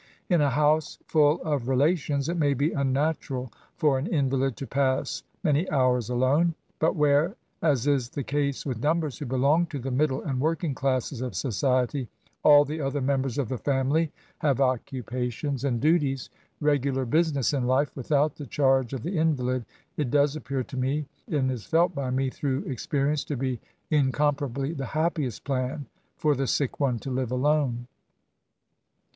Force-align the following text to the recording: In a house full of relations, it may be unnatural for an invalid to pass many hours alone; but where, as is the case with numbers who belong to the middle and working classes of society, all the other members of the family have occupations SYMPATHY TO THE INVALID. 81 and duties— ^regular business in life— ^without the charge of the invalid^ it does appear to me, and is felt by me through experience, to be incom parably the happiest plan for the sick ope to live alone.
In 0.31 0.41
a 0.41 0.49
house 0.49 0.97
full 1.05 1.39
of 1.43 1.67
relations, 1.69 2.27
it 2.27 2.35
may 2.35 2.55
be 2.55 2.71
unnatural 2.71 3.53
for 3.75 3.99
an 3.99 4.07
invalid 4.07 4.57
to 4.57 4.65
pass 4.65 5.21
many 5.43 5.69
hours 5.69 6.09
alone; 6.09 6.55
but 6.79 6.95
where, 6.95 7.35
as 7.61 7.85
is 7.85 8.09
the 8.09 8.23
case 8.23 8.65
with 8.65 8.81
numbers 8.81 9.19
who 9.19 9.27
belong 9.27 9.67
to 9.67 9.77
the 9.77 9.91
middle 9.91 10.23
and 10.23 10.39
working 10.41 10.73
classes 10.73 11.21
of 11.21 11.35
society, 11.35 12.07
all 12.43 12.65
the 12.65 12.81
other 12.81 12.99
members 12.99 13.37
of 13.37 13.47
the 13.47 13.59
family 13.59 14.11
have 14.39 14.59
occupations 14.59 15.61
SYMPATHY 15.61 15.77
TO 15.77 15.81
THE 15.81 15.87
INVALID. 15.89 15.93
81 15.97 16.01
and 16.01 16.01
duties— 16.01 16.29
^regular 16.97 17.07
business 17.07 17.53
in 17.53 17.67
life— 17.67 17.93
^without 17.95 18.33
the 18.33 18.47
charge 18.47 18.93
of 18.93 19.03
the 19.03 19.15
invalid^ 19.17 19.65
it 19.97 20.09
does 20.09 20.35
appear 20.35 20.63
to 20.63 20.77
me, 20.77 21.05
and 21.27 21.51
is 21.51 21.67
felt 21.67 21.93
by 21.93 22.09
me 22.09 22.31
through 22.31 22.63
experience, 22.63 23.23
to 23.25 23.37
be 23.37 23.59
incom 23.91 24.35
parably 24.35 24.75
the 24.75 24.83
happiest 24.97 25.43
plan 25.43 25.85
for 26.17 26.33
the 26.33 26.47
sick 26.47 26.81
ope 26.81 26.99
to 27.01 27.11
live 27.11 27.29
alone. 27.31 27.85